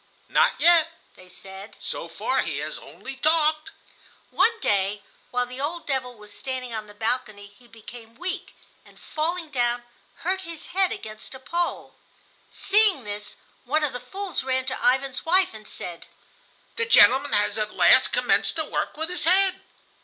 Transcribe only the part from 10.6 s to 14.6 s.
head against a pole. Seeing this, one of the fools